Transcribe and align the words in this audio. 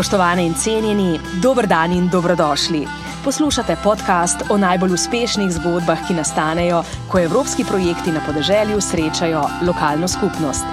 Spoštovane 0.00 0.46
in 0.46 0.54
cenjeni, 0.54 1.20
dober 1.42 1.66
dan 1.66 1.92
in 1.92 2.08
dobrodošli. 2.08 2.86
Poslušate 3.24 3.76
podcast 3.84 4.42
o 4.50 4.56
najbolj 4.56 4.94
uspešnih 4.96 5.50
zgodbah, 5.52 6.06
ki 6.08 6.14
nastanejo, 6.16 6.78
ko 7.08 7.20
evropski 7.20 7.66
projekti 7.68 8.12
na 8.12 8.22
podeželju 8.26 8.80
srečajo 8.80 9.42
lokalno 9.66 10.08
skupnost. 10.08 10.64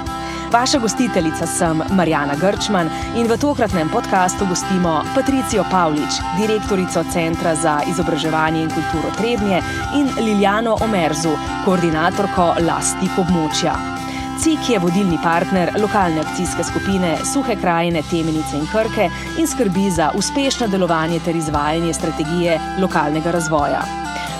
Vaša 0.53 0.79
gostiteljica 0.79 1.47
sem 1.47 1.83
Marjana 1.91 2.39
Grčman 2.39 2.87
in 3.17 3.27
v 3.27 3.37
tokratnem 3.37 3.89
podkastu 3.89 4.47
gostimo 4.47 5.03
Patricijo 5.15 5.67
Pavlič, 5.71 6.23
direktorico 6.39 7.03
Centra 7.11 7.55
za 7.55 7.81
izobraževanje 7.91 8.63
in 8.63 8.71
kulturo 8.71 9.11
Trebnje, 9.17 9.61
in 9.95 10.07
Liljano 10.23 10.77
Omerzu, 10.81 11.35
koordinatorko 11.65 12.53
Lastik 12.63 13.19
območja. 13.19 13.96
CIK 14.43 14.69
je 14.69 14.79
vodilni 14.79 15.17
partner 15.23 15.71
lokalne 15.81 16.21
akcijske 16.21 16.63
skupine 16.63 17.17
Suhe 17.25 17.55
krajine, 17.55 18.03
Temenice 18.09 18.57
in 18.57 18.67
Krke 18.71 19.09
in 19.39 19.47
skrbi 19.47 19.89
za 19.91 20.11
uspešno 20.15 20.67
delovanje 20.67 21.19
ter 21.25 21.35
izvajanje 21.35 21.93
strategije 21.93 22.59
lokalnega 22.81 23.31
razvoja. 23.31 23.81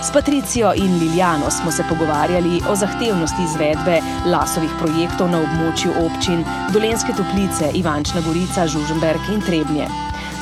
S 0.04 0.12
Patricijo 0.14 0.74
in 0.76 1.00
Liljano 1.00 1.50
smo 1.52 1.72
se 1.72 1.84
pogovarjali 1.90 2.62
o 2.70 2.76
zahtevnosti 2.76 3.44
izvedbe 3.44 4.00
lasovih 4.26 4.72
projektov 4.80 5.32
na 5.32 5.42
območju 5.42 5.96
občin 6.06 6.46
Dolenske 6.74 7.14
toplice, 7.18 7.72
Ivančna 7.74 8.22
Gorica, 8.22 8.68
Žuženberg 8.68 9.34
in 9.34 9.42
Trebnje 9.42 9.88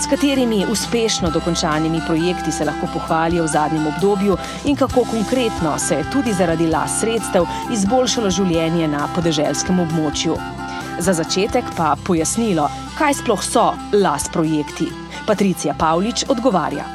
s 0.03 0.07
katerimi 0.09 0.65
uspešno 0.71 1.29
dokončanimi 1.31 2.01
projekti 2.07 2.51
se 2.51 2.65
lahko 2.65 2.87
pohvalijo 2.93 3.43
v 3.43 3.47
zadnjem 3.47 3.87
obdobju 3.87 4.37
in 4.65 4.75
kako 4.75 5.05
konkretno 5.11 5.79
se 5.79 5.95
je 5.95 6.05
tudi 6.13 6.33
zaradi 6.33 6.67
las 6.67 6.99
sredstev 6.99 7.45
izboljšalo 7.73 8.29
življenje 8.29 8.87
na 8.87 9.07
podeželskem 9.15 9.79
območju. 9.79 10.35
Za 10.99 11.13
začetek 11.13 11.65
pa 11.77 11.95
pojasnilo, 12.07 12.67
kaj 12.97 13.13
sploh 13.21 13.41
so 13.43 13.71
las 13.93 14.27
projekti. 14.33 14.87
Patricija 15.27 15.75
Pavlič 15.79 16.25
odgovarja. 16.29 16.85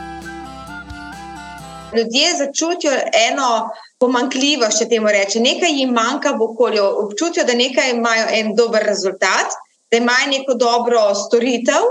Ljudje 1.96 2.28
začutijo 2.38 2.92
eno 3.30 3.70
pomankljivost, 3.98 4.78
če 4.78 4.88
temu 4.88 5.08
reče. 5.08 5.40
Nekaj 5.40 5.72
jim 5.80 5.90
manjka 5.96 6.36
v 6.36 6.46
okolju, 6.46 6.84
občutijo, 7.04 7.44
da 7.44 7.56
nekaj 7.58 7.90
imajo 7.96 8.28
en 8.38 8.54
dober 8.56 8.86
rezultat, 8.86 9.56
da 9.90 9.98
imajo 9.98 10.30
neko 10.30 10.54
dobro 10.54 11.02
storitev, 11.14 11.88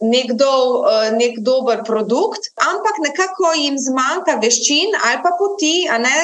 nekdo, 0.00 0.84
eh, 0.88 1.10
nek 1.12 1.40
dober 1.40 1.82
produkt, 1.84 2.40
ampak 2.56 2.96
nekako 3.04 3.52
jim 3.56 3.76
zmanjka 3.78 4.40
veščin 4.40 4.96
ali 4.96 5.20
pa 5.22 5.34
poti, 5.38 5.84
ne, 5.88 6.16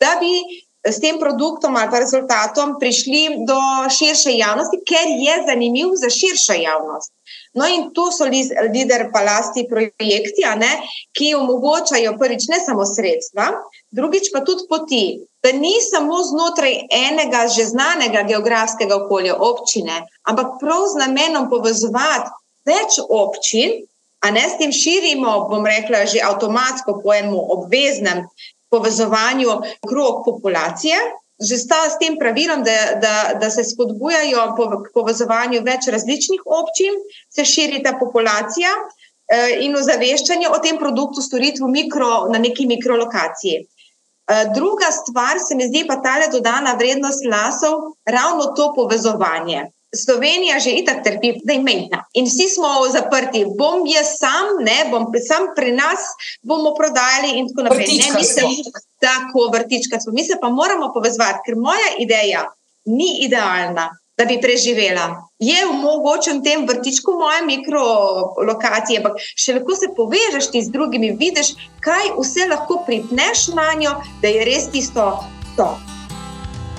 da 0.00 0.16
bi 0.20 0.42
s 0.82 0.98
tem 1.00 1.18
produktom 1.20 1.76
ali 1.76 1.90
pa 1.92 2.00
rezultatom 2.00 2.78
prišli 2.80 3.44
do 3.46 3.60
širše 3.92 4.32
javnosti, 4.36 4.80
ker 4.86 5.06
je 5.06 5.34
zanimiv 5.46 5.94
za 5.94 6.10
širšo 6.10 6.56
javnost. 6.58 7.12
No, 7.54 7.66
in 7.66 7.90
to 7.94 8.10
so 8.14 8.26
lider 8.26 9.08
palasti 9.12 9.66
projekti, 9.68 10.46
ne, 10.56 10.70
ki 11.12 11.34
omogočajo 11.34 12.14
prvič 12.18 12.46
ne 12.48 12.60
samo 12.62 12.86
sredstva, 12.86 13.50
drugič 13.90 14.30
pa 14.32 14.44
tudi 14.46 14.66
poti. 14.70 15.04
Da 15.42 15.52
ni 15.52 15.72
samo 15.82 16.18
znotraj 16.22 16.74
enega 16.92 17.46
že 17.48 17.64
znanega 17.64 18.22
geografskega 18.28 18.96
okolja, 19.04 19.34
občine, 19.34 20.02
ampak 20.22 20.58
prav 20.60 20.84
z 20.92 21.00
namenom 21.00 21.48
povezovati 21.50 22.39
več 22.66 22.98
občin, 23.08 23.80
a 24.20 24.30
ne 24.30 24.44
s 24.48 24.58
tem 24.60 24.72
širimo, 24.72 25.48
bom 25.48 25.64
rekla, 25.64 26.04
že 26.04 26.20
avtomatsko 26.20 27.00
po 27.00 27.14
enem 27.16 27.34
obveznem 27.34 28.26
povezovanju 28.70 29.60
krog 29.88 30.24
populacije. 30.24 30.96
Že 31.40 31.56
sta 31.56 31.88
s 31.88 31.96
tem 31.96 32.18
pravilom, 32.20 32.60
da, 32.60 33.00
da, 33.00 33.14
da 33.40 33.48
se 33.48 33.64
spodbujajo 33.64 34.42
po, 34.58 34.66
k 34.84 34.92
povezovanju 34.92 35.62
več 35.64 35.88
različnih 35.88 36.42
občin, 36.44 36.98
se 37.32 37.46
širi 37.48 37.80
ta 37.80 37.94
populacija 37.96 38.68
eh, 38.76 39.64
in 39.64 39.72
ozaveščanje 39.72 40.50
o 40.52 40.58
tem 40.60 40.76
produktu, 40.76 41.24
storitvu 41.24 41.70
mikro, 41.72 42.28
na 42.28 42.36
neki 42.44 42.68
mikrolokaciji. 42.68 43.56
Eh, 43.64 44.44
druga 44.52 44.92
stvar, 44.92 45.40
se 45.40 45.56
mi 45.56 45.64
zdi 45.72 45.86
pa 45.88 45.96
ta 46.04 46.18
dodana 46.28 46.76
vrednost 46.76 47.24
lasov, 47.24 47.96
ravno 48.04 48.52
to 48.52 48.74
povezovanje. 48.76 49.70
Slovenija 49.96 50.58
že 50.62 50.70
itak 50.70 51.02
trpi, 51.04 51.32
da 51.44 51.52
je 51.52 51.62
mejna 51.62 52.04
in 52.14 52.26
vsi 52.26 52.48
smo 52.48 52.68
zaprti. 52.92 53.44
Bom 53.58 53.86
jaz 53.86 54.14
sam, 54.18 54.62
ne, 54.62 54.84
bom 54.90 55.08
sam 55.28 55.50
pri 55.56 55.72
nas, 55.72 56.12
bomo 56.42 56.74
prodajali 56.78 57.38
in 57.38 57.48
tako 57.48 57.66
naprej. 57.68 57.86
Ne, 57.98 58.12
mi 58.16 58.24
se 58.24 58.46
tako 59.00 59.50
vrtička 59.52 60.00
smo. 60.00 60.12
Mi 60.12 60.24
se 60.24 60.38
pa 60.40 60.48
moramo 60.48 60.92
povezati, 60.94 61.42
ker 61.46 61.56
moja 61.56 61.90
ideja 61.98 62.46
ni 62.84 63.24
idealna, 63.26 63.90
da 64.18 64.24
bi 64.24 64.40
preživela. 64.40 65.06
Je 65.38 65.66
v 65.66 65.72
mogočem 65.72 66.42
tem 66.44 66.66
vrtičku 66.68 67.12
moje 67.18 67.44
mikrolokacije, 67.46 69.00
ampak 69.00 69.22
še 69.34 69.56
lahko 69.58 69.76
se 69.76 69.88
povežeš 69.96 70.50
ti 70.52 70.62
z 70.62 70.74
drugimi, 70.74 71.14
vidiš, 71.16 71.54
kaj 71.84 72.12
vse 72.18 72.50
lahko 72.50 72.82
pripneš 72.86 73.48
na 73.56 73.72
njo, 73.80 73.96
da 74.22 74.28
je 74.28 74.44
res 74.44 74.68
tisto. 74.72 75.08
To. 75.56 75.72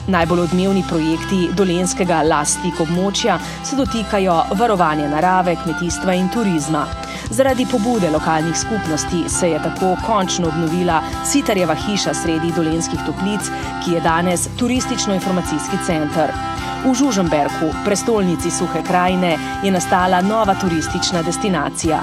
Najbolj 0.08 0.40
odmevni 0.40 0.82
projekti 0.90 1.50
dolenskega 1.54 2.24
lastnik 2.26 2.80
območja 2.82 3.38
se 3.64 3.78
dotikajo 3.78 4.40
varovanja 4.58 5.10
narave, 5.12 5.56
kmetijstva 5.64 6.16
in 6.18 6.30
turizma. 6.34 6.86
Zaradi 7.30 7.68
pobude 7.72 8.10
lokalnih 8.10 8.58
skupnosti 8.58 9.24
se 9.30 9.52
je 9.52 9.60
tako 9.64 9.94
končno 10.06 10.48
obnovila 10.48 11.02
Sitarjeva 11.26 11.76
hiša 11.76 12.14
sredi 12.14 12.52
dolenskih 12.56 13.00
toplic, 13.06 13.52
ki 13.86 13.94
je 13.96 14.02
danes 14.02 14.50
turistično-informacijski 14.60 15.86
center. 15.86 16.34
V 16.82 16.96
Žuženberku, 16.98 17.70
prestolnici 17.86 18.52
Suhe 18.52 18.82
krajine, 18.84 19.38
je 19.64 19.72
nastala 19.72 20.22
nova 20.22 20.56
turistična 20.56 21.22
destinacija. 21.22 22.02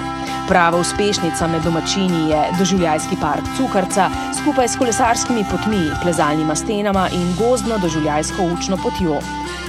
Prava 0.49 0.79
uspešnica 0.79 1.47
med 1.47 1.63
domačini 1.63 2.31
je 2.31 2.45
doživljajski 2.59 3.17
park 3.21 3.45
Cukrca 3.57 4.11
skupaj 4.43 4.69
s 4.69 4.77
kolesarskimi 4.77 5.45
potmi, 5.51 5.91
plezalnima 6.03 6.55
stenama 6.57 7.09
in 7.13 7.35
gozdno 7.39 7.79
doživljajsko 7.79 8.43
učno 8.43 8.77
potjo. 8.77 9.19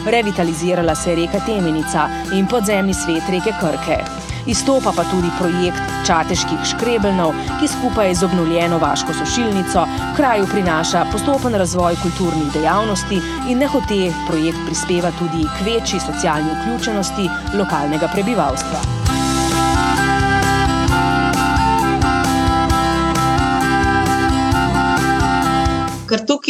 Revitalizirala 0.06 0.96
se 0.96 1.10
je 1.10 1.16
reka 1.16 1.40
Temenica 1.46 2.08
in 2.34 2.48
podzemni 2.48 2.94
svet 2.94 3.24
reke 3.30 3.52
Krke. 3.60 3.98
Izstopa 4.46 4.94
pa 4.96 5.04
tudi 5.04 5.28
projekt 5.40 5.84
Čateških 6.08 6.64
škrebelnov, 6.72 7.34
ki 7.60 7.68
skupaj 7.68 8.16
z 8.16 8.24
obnovljeno 8.24 8.78
vaško 8.78 9.14
sušilnico 9.14 9.86
kraju 10.16 10.48
prinaša 10.52 11.06
postopen 11.12 11.56
razvoj 11.56 12.00
kulturnih 12.02 12.54
dejavnosti 12.54 13.20
in 13.50 13.58
nehote 13.58 14.14
projekt 14.28 14.64
prispeva 14.66 15.12
tudi 15.20 15.44
k 15.44 15.66
večji 15.66 16.00
socialni 16.00 16.56
vključenosti 16.56 17.30
lokalnega 17.60 18.08
prebivalstva. 18.14 19.19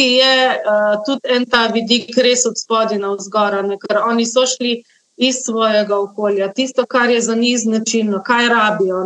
Tukaj 0.00 0.16
je 0.16 0.62
uh, 0.64 1.02
tudi 1.04 1.20
en 1.28 1.44
ta 1.46 1.66
vidik, 1.66 2.16
res 2.16 2.46
od 2.46 2.56
spodaj 2.56 2.98
na 2.98 3.12
vzgor, 3.14 3.52
ker 3.84 4.00
oni 4.06 4.26
so 4.26 4.46
šli 4.46 4.82
iz 5.20 5.36
svojega 5.44 5.98
okolja, 6.00 6.48
tisto, 6.56 6.86
kar 6.88 7.10
je 7.10 7.20
za 7.20 7.34
njih 7.34 7.58
značilno, 7.58 8.22
kaj 8.24 8.48
rabijo. 8.48 9.02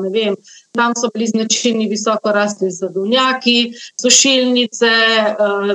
Tam 0.73 0.93
so 0.95 1.09
bili 1.15 1.27
značilni 1.27 1.89
visoko 1.91 2.33
rasti 2.33 2.71
zadovnjaki, 2.71 3.73
sušilnice, 4.01 4.93
uh, 5.35 5.75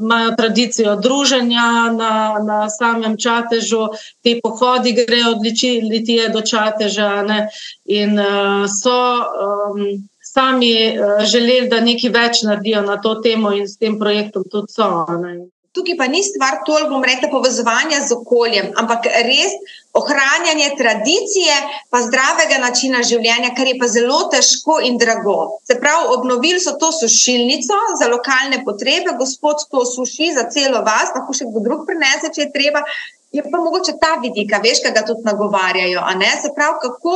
imajo 0.00 0.36
tradicijo 0.38 0.96
druženja 0.96 1.90
na, 1.98 2.38
na 2.46 2.70
samem 2.70 3.18
čatežu, 3.18 3.88
te 4.22 4.38
pohodi 4.42 4.92
grejo 4.92 5.30
od 5.30 5.42
Litije 5.90 6.28
do 6.28 6.40
čateža 6.40 7.22
ne? 7.22 7.48
in 7.84 8.18
uh, 8.18 8.70
so. 8.70 9.02
Um, 9.18 10.08
sami 10.32 10.72
uh, 10.98 11.24
želeli, 11.28 11.68
da 11.68 11.80
nekaj 11.84 12.10
več 12.10 12.44
naredijo 12.48 12.82
na 12.86 13.00
to 13.00 13.18
temo 13.24 13.52
in 13.52 13.68
s 13.68 13.76
tem 13.78 13.98
projektom 14.00 14.46
tudi 14.50 14.72
so. 14.72 14.88
Ne. 15.20 15.34
Tukaj 15.72 15.96
pa 15.96 16.06
ni 16.12 16.20
stvar 16.20 16.58
toliko, 16.66 16.90
bom 16.92 17.04
rekla, 17.04 17.30
povezovanja 17.32 18.02
z 18.04 18.12
okoljem, 18.12 18.74
ampak 18.76 19.06
res 19.24 19.54
ohranjanje 19.96 20.66
tradicije, 20.76 21.54
pa 21.92 22.02
zdravega 22.04 22.58
načina 22.60 23.00
življenja, 23.08 23.54
kar 23.56 23.70
je 23.70 23.78
pa 23.80 23.88
zelo 23.88 24.18
težko 24.32 24.78
in 24.84 24.98
drago. 25.00 25.38
Se 25.68 25.78
pravi, 25.80 26.12
obnovili 26.16 26.60
so 26.60 26.76
to 26.80 26.92
sušilnico 26.96 27.80
za 28.00 28.10
lokalne 28.12 28.60
potrebe, 28.68 29.16
gospod 29.20 29.64
to 29.72 29.86
suši 29.88 30.34
za 30.36 30.44
celo 30.52 30.84
vas, 30.84 31.12
lahko 31.16 31.36
še 31.36 31.48
kdo 31.48 31.64
drug 31.64 31.88
prenese, 31.88 32.32
če 32.36 32.46
je 32.46 32.52
treba. 32.56 32.84
Je 33.32 33.42
pa 33.50 33.58
mogoče 33.58 33.92
ta 34.00 34.18
vidika, 34.22 34.58
veš, 34.64 34.82
kaj 34.84 34.92
ga 34.92 35.02
tudi 35.08 35.24
nagovarjajo. 35.24 36.02
Se 36.42 36.50
pravi, 36.56 36.76
kako 36.82 37.14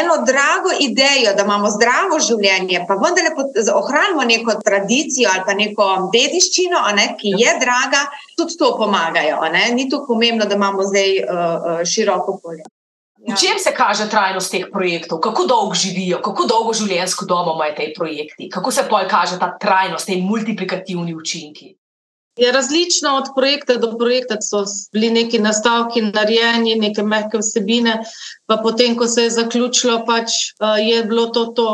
eno 0.00 0.16
drago 0.26 0.70
idejo, 0.80 1.34
da 1.36 1.44
imamo 1.46 1.70
zdravo 1.70 2.18
življenje, 2.28 2.84
pa 2.88 2.96
vendar 2.98 3.30
ohranimo 3.74 4.24
neko 4.24 4.56
tradicijo 4.64 5.30
ali 5.32 5.46
pa 5.46 5.54
neko 5.54 5.86
dediščino, 6.14 6.82
ne, 6.98 7.06
ki 7.20 7.34
je 7.44 7.56
draga, 7.62 8.02
tudi 8.36 8.58
to 8.58 8.74
pomagajo. 8.76 9.38
Ni 9.74 9.88
to 9.90 10.02
pomembno, 10.06 10.50
da 10.50 10.58
imamo 10.58 10.82
zdaj 10.90 11.18
uh, 11.22 11.84
široko 11.86 12.38
polje. 12.42 12.64
Ja. 13.22 13.34
V 13.34 13.38
čem 13.38 13.58
se 13.62 13.70
kaže 13.70 14.08
trajnost 14.10 14.50
teh 14.50 14.66
projektov, 14.72 15.20
kako 15.22 15.44
dolgo 15.46 15.78
živijo, 15.78 16.18
kako 16.26 16.46
dolgo 16.50 16.72
življenjsko 16.74 17.28
dobo 17.30 17.54
imajo 17.54 17.76
ti 17.76 17.92
projekti, 17.94 18.48
kako 18.50 18.72
se 18.74 18.82
poj 18.90 19.06
kaže 19.06 19.38
ta 19.38 19.52
trajnost, 19.62 20.10
te 20.10 20.16
multiplikativni 20.18 21.14
učinki? 21.14 21.70
Je 22.36 22.52
različno 22.52 23.16
od 23.16 23.24
projekta 23.36 23.74
do 23.76 23.90
projekta, 23.98 24.38
so 24.40 24.64
bili 24.92 25.10
neki 25.10 25.38
nastavki 25.38 26.00
narejeni, 26.02 26.74
neke 26.80 27.02
mehke 27.02 27.38
vsebine, 27.42 27.98
Pa 28.52 28.58
potem, 28.60 28.92
ko 28.96 29.06
se 29.08 29.22
je 29.22 29.30
zaključilo, 29.30 30.02
pač, 30.04 30.32
uh, 30.60 30.76
je 30.76 31.04
bilo 31.08 31.26
to 31.32 31.46
to. 31.56 31.68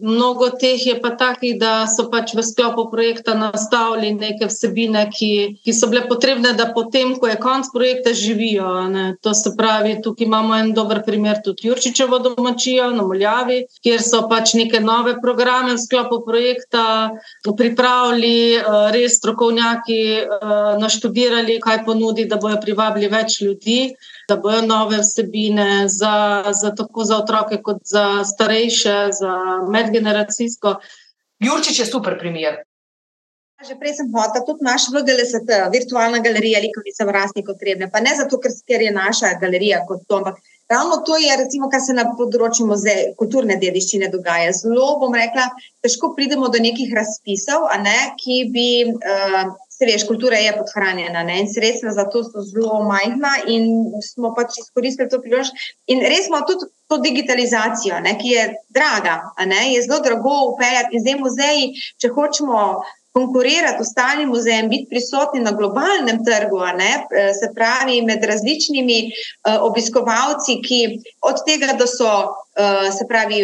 Mnogo 0.00 0.48
teh 0.60 0.80
je 0.86 0.94
pa 1.00 1.10
takih, 1.20 1.58
da 1.60 1.84
so 1.84 2.06
pač 2.08 2.32
v 2.32 2.40
sklopu 2.40 2.86
projekta 2.88 3.34
nastavili 3.36 4.14
neke 4.16 4.48
vsebine, 4.48 5.02
ki, 5.12 5.60
ki 5.60 5.74
so 5.76 5.90
bile 5.92 6.06
potrebne, 6.08 6.54
da 6.56 6.70
potem, 6.72 7.12
ko 7.20 7.28
je 7.28 7.36
konc 7.42 7.68
projekta, 7.74 8.14
živijo. 8.16 8.70
Ne. 8.88 9.04
To 9.20 9.34
se 9.36 9.52
pravi, 9.58 9.98
tukaj 10.00 10.24
imamo 10.24 10.56
en 10.56 10.72
dober 10.72 11.02
primer, 11.04 11.42
tudi 11.44 11.68
Jurčičevo 11.68 12.22
domačijo 12.24 12.88
na 12.96 13.04
Moljavi, 13.04 13.60
kjer 13.84 14.00
so 14.00 14.22
pač 14.30 14.56
neke 14.56 14.80
nove 14.80 15.18
programe 15.20 15.76
v 15.76 15.84
sklopu 15.84 16.22
projekta 16.24 16.86
pripravili, 17.44 18.56
uh, 18.62 18.88
res 18.96 19.20
strokovnjaki 19.20 20.00
uh, 20.24 20.80
naštudirali, 20.80 21.60
kaj 21.60 21.84
ponudi, 21.84 22.24
da 22.24 22.40
bojo 22.40 22.56
privabili 22.64 23.12
več 23.12 23.42
ljudi 23.44 23.80
da 24.28 24.36
bojo 24.36 24.62
nove 24.62 24.98
vsebine 24.98 25.88
za, 25.88 26.13
za 26.52 26.74
tako 26.76 27.04
za 27.04 27.18
otroke, 27.22 27.60
kot 27.62 27.82
za 27.84 28.24
starejše, 28.24 28.96
za 29.20 29.32
medgeneracijsko. 29.70 30.76
Jurčič 31.44 31.78
je 31.78 31.86
super 31.86 32.18
primer. 32.18 32.62
Že 33.64 33.78
prej 33.80 33.94
sem 33.96 34.08
hotel, 34.12 34.42
tudi 34.44 34.66
naš 34.66 34.90
VGLST, 34.92 35.48
virtualna 35.72 36.18
galerija, 36.20 36.60
likovnica 36.60 37.06
v 37.06 37.14
rasti 37.16 37.44
potrebne. 37.46 37.88
Pa 37.88 38.02
ne 38.04 38.12
zato, 38.18 38.36
ker, 38.42 38.52
ker 38.66 38.82
je 38.82 38.90
naša 38.92 39.38
galerija 39.40 39.84
kot 39.88 40.02
to, 40.04 40.18
ampak 40.20 40.42
ravno 40.68 40.96
to 41.06 41.16
je, 41.16 41.36
recimo, 41.36 41.70
kar 41.72 41.80
se 41.80 41.94
na 41.96 42.04
področju 42.18 42.66
muzeja, 42.68 43.12
kulturne 43.20 43.56
dediščine 43.62 44.10
dogaja. 44.12 44.52
Zelo 44.58 44.98
bom 45.00 45.14
rekla, 45.16 45.46
težko 45.84 46.12
pridemo 46.18 46.50
do 46.52 46.60
nekih 46.60 46.92
razpisov, 46.98 47.68
ne, 47.84 47.96
ki 48.20 48.38
bi 48.52 48.68
uh, 48.90 49.54
Se 49.74 49.86
veš, 49.88 50.04
kultura 50.06 50.38
je 50.38 50.52
podhranjena 50.54 51.24
ne? 51.26 51.40
in 51.42 51.48
sredstva 51.50 51.90
za 51.96 52.04
to 52.10 52.22
so 52.24 52.44
zelo 52.46 52.82
majhna, 52.86 53.32
in 53.50 53.64
smo 54.06 54.30
pač 54.36 54.60
izkoristili 54.62 55.10
to 55.10 55.18
priložnost. 55.22 55.72
In 55.90 56.04
res 56.06 56.28
smo 56.28 56.44
tudi 56.46 56.68
to 56.88 57.00
digitalizacijo, 57.02 57.98
ne? 58.04 58.14
ki 58.20 58.36
je 58.36 58.44
draga, 58.76 59.16
je 59.72 59.82
zelo 59.82 59.98
drago 60.04 60.36
upeljati. 60.52 60.94
In 60.94 61.02
zdaj 61.02 61.18
muzeji, 61.24 61.72
če 61.98 62.12
hočemo 62.14 62.60
konkurirati 63.14 63.80
ostalim 63.80 64.28
muzejem, 64.28 64.68
biti 64.68 64.86
prisotni 64.90 65.40
na 65.40 65.52
globalnem 65.52 66.18
trgu, 66.26 66.58
se 67.40 67.46
pravi 67.54 68.02
med 68.02 68.24
različnimi 68.24 68.98
uh, 69.06 69.62
obiskovalci, 69.68 70.58
ki 70.66 70.80
od 71.22 71.44
tega, 71.46 71.76
da 71.78 71.86
so 71.86 72.10
uh, 72.10 72.88
se 72.96 73.06
pravi 73.08 73.38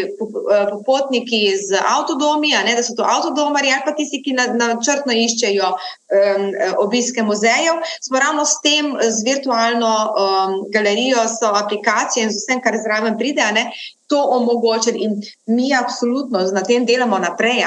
popotniki 0.73 1.43
z 1.69 1.79
avtodomi, 1.95 2.51
ne, 2.67 2.75
da 2.75 2.83
so 2.83 2.97
to 2.99 3.07
avtodomari 3.07 3.71
ali 3.71 3.87
pa 3.87 3.95
tisti, 3.95 4.23
ki 4.25 4.35
načrtno 4.35 5.15
na 5.15 5.19
iščejo 5.23 5.71
um, 5.71 6.51
obiske 6.83 7.23
muzejev, 7.23 7.79
smo 8.03 8.19
ravno 8.19 8.45
s 8.45 8.59
tem, 8.67 8.91
z 8.99 9.23
virtualno 9.31 9.95
um, 9.95 10.59
galerijo, 10.75 11.23
so 11.31 11.55
aplikacije 11.63 12.27
in 12.27 12.35
z 12.35 12.43
vsem, 12.43 12.63
kar 12.65 12.75
zraven 12.83 13.19
pride, 13.19 13.47
ne, 13.55 13.69
to 14.11 14.19
omogočiti. 14.37 14.99
In 15.07 15.13
mi 15.47 15.71
absolutno 15.75 16.43
na 16.53 16.63
tem 16.67 16.87
delamo 16.87 17.19
naprej, 17.19 17.63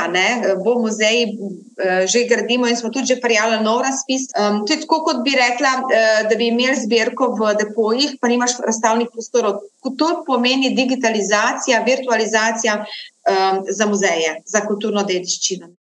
bo 0.63 0.75
muzej 0.83 1.17
uh, 1.31 2.03
že 2.11 2.25
gradimo 2.27 2.67
in 2.67 2.75
smo 2.75 2.89
tudi 2.89 3.13
že 3.15 3.21
prijavili 3.23 3.63
nov 3.63 3.81
razpis. 3.81 4.27
Um, 4.35 4.65
to 4.65 4.73
je 4.73 4.81
tako, 4.81 5.03
kot 5.07 5.23
bi 5.23 5.31
rekla, 5.39 5.71
uh, 5.83 6.27
da 6.29 6.35
bi 6.35 6.51
imeli 6.51 6.75
zbirko 6.75 7.31
v 7.39 7.53
depojih, 7.61 8.17
pa 8.21 8.27
nimaš 8.27 8.59
razstavnih 8.59 9.07
prostorov. 9.13 9.63
To 9.83 10.09
pomeni 10.27 10.75
digitalizacija, 10.75 11.83
virtualizacija 11.87 12.75
um, 12.83 13.63
za 13.69 13.87
muzeje, 13.87 14.41
za 14.45 14.65
kulturno 14.67 15.03
dediščino. 15.07 15.71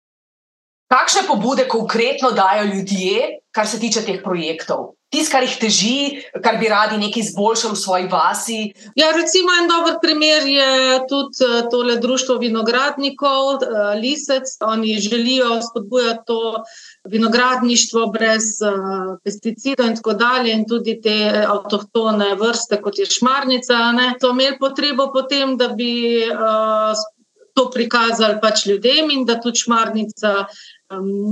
Kakšne 0.93 1.23
pobude 1.27 1.65
konkretno 1.69 2.31
dajo 2.31 2.65
ljudje, 2.75 3.39
kar 3.51 3.67
se 3.69 3.79
tiče 3.81 4.03
teh 4.05 4.19
projektov? 4.25 4.93
Tisto, 5.13 5.33
kar 5.33 5.45
jih 5.45 5.55
teži, 5.61 5.97
kar 6.45 6.59
bi 6.61 6.69
radi 6.69 6.99
nekaj 7.01 7.21
izboljšali 7.21 7.77
v 7.77 7.81
svoji 7.81 8.07
vasi. 8.13 8.59
Ja, 8.97 9.11
recimo, 9.17 9.53
en 9.61 9.69
dober 9.69 9.97
primer 10.03 10.45
je 10.49 10.99
tudi 11.09 11.45
eh, 11.45 11.63
tole 11.73 11.97
društvo 12.01 12.37
vinogradnikov, 12.41 13.65
eh, 13.65 13.95
Lisec. 14.01 14.57
Oni 14.69 14.99
želijo 15.01 15.61
spodbujati 15.69 16.27
to 16.27 16.41
vinogradništvo 17.09 18.07
brez 18.07 18.61
uh, 18.63 19.17
pesticidov 19.25 19.89
in 19.91 19.97
tako 19.97 20.13
dalje, 20.13 20.53
in 20.53 20.63
tudi 20.69 21.01
te 21.03 21.17
avtohtone 21.49 22.35
vrste, 22.35 22.79
kot 22.83 22.99
je 22.99 23.09
šmarnica. 23.11 23.81
Ne. 23.93 24.13
To 24.21 24.31
imeli 24.31 24.59
potrebo 24.61 25.09
potem, 25.13 25.57
da 25.57 25.69
bi 25.69 25.93
uh, 26.29 27.01
to 27.55 27.71
prikazali 27.71 28.39
pač 28.41 28.67
ljudem 28.67 29.11
in 29.11 29.25
da 29.29 29.41
tudi 29.41 29.65
šmarnica 29.65 30.33
um, 30.43 30.47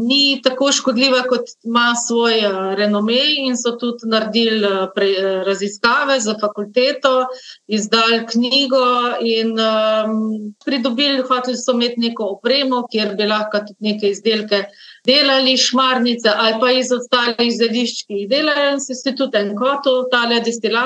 ni 0.09 0.41
tako 0.43 0.73
škodljiva, 0.73 1.23
kot 1.29 1.53
ima 1.65 1.93
svoj 2.07 2.39
uh, 2.47 2.59
renome, 2.79 3.19
in 3.39 3.57
so 3.57 3.75
tudi 3.81 4.09
naredili 4.11 4.67
uh, 4.67 4.87
pre, 4.95 5.09
uh, 5.11 5.43
raziskave 5.47 6.21
za 6.21 6.35
fakulteto, 6.41 7.27
izdali 7.67 8.23
knjigo 8.31 8.85
in 9.21 9.57
um, 9.59 10.55
pridobili, 10.65 11.23
hoteli 11.29 11.57
so 11.57 11.75
imeti 11.77 12.01
neko 12.01 12.31
opremo, 12.37 12.85
kjer 12.93 13.15
bi 13.17 13.29
lahko 13.29 13.65
tudi 13.67 13.93
neke 13.93 14.11
izdelke. 14.11 14.65
Delali 15.07 15.57
šmarnice 15.57 16.29
ali 16.29 16.59
pa 16.61 16.71
iz 16.77 16.91
ostalih 16.93 17.49
zelišč, 17.57 18.03
ki 18.05 18.19
jih 18.19 18.29
delajo, 18.29 18.75
in 18.75 18.81
se 18.85 19.15
tudi 19.17 19.39
en 19.41 19.55
kot, 19.57 19.89
tale 20.13 20.43
destila, 20.45 20.83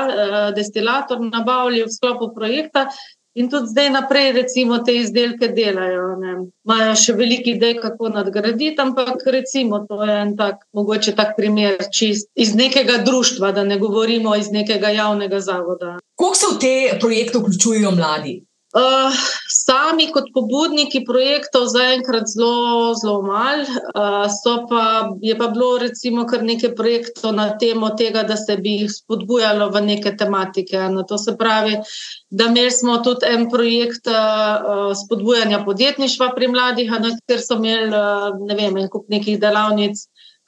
destilator, 0.54 1.18
nabavili 1.18 1.82
v 1.82 1.90
sklopu 1.90 2.30
projekta, 2.34 2.86
In 3.34 3.48
tudi 3.50 3.66
zdaj 3.66 3.90
naprej, 3.90 4.32
recimo, 4.32 4.78
te 4.86 4.94
izdelke 4.94 5.48
delajo. 5.50 6.04
Ne. 6.20 6.34
Imajo 6.64 6.94
še 7.02 7.16
veliko 7.18 7.50
idej, 7.50 7.74
kako 7.82 8.12
nadgraditi, 8.14 8.78
ampak 8.78 9.26
recimo, 9.26 9.80
to 9.88 9.98
je 10.06 10.18
en 10.22 10.36
tak, 10.38 10.62
mogoče 10.72 11.16
tak 11.18 11.34
primer 11.36 11.82
čist 11.90 12.30
iz 12.38 12.54
nekega 12.54 13.00
društva, 13.06 13.50
da 13.52 13.64
ne 13.66 13.78
govorimo 13.82 14.36
iz 14.38 14.52
nekega 14.54 14.94
javnega 14.94 15.40
zavoda. 15.42 15.96
Kako 16.14 16.34
se 16.38 16.52
v 16.52 16.58
te 16.62 16.74
projekte 17.02 17.42
vključujejo 17.42 17.90
mladi? 17.98 18.36
Uh, 18.74 19.14
sami, 19.46 20.08
kot 20.10 20.32
pobudniki 20.34 21.04
projektov, 21.06 21.68
zaenkrat 21.70 22.26
zelo, 22.26 22.90
zelo 22.98 23.20
malo. 23.22 23.62
Uh, 23.94 24.26
pa, 24.66 25.14
je 25.22 25.36
pa 25.38 25.46
bilo, 25.54 25.78
recimo, 25.78 26.24
kar 26.26 26.42
nekaj 26.42 26.74
projektov 26.74 27.36
na 27.38 27.52
temo 27.54 27.92
tega, 27.94 28.24
da 28.26 28.34
se 28.34 28.56
bi 28.58 28.80
jih 28.82 28.90
spodbujalo 28.90 29.70
v 29.70 29.84
neke 29.86 30.16
tematike. 30.18 30.80
No, 30.90 31.06
to 31.06 31.18
se 31.22 31.36
pravi, 31.38 31.78
da 32.30 32.50
imeli 32.50 32.74
smo 32.74 32.98
tudi 32.98 33.30
en 33.30 33.46
projekt 33.50 34.10
uh, 34.10 34.90
spodbujanja 35.04 35.62
podjetništva 35.62 36.32
pri 36.34 36.50
mladih, 36.50 36.90
no, 36.90 37.14
ker 37.30 37.38
so 37.38 37.60
imeli 37.62 37.94
uh, 37.94 38.34
ne 38.42 38.58
vem, 38.58 38.82
en 38.82 38.90
kup 38.90 39.06
nekih 39.06 39.38
delavnic. 39.38 40.02